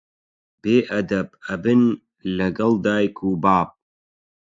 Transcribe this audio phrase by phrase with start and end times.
[0.61, 1.81] بێ ئەدەب ئەبن
[2.37, 3.69] لەگەڵ دایک و باب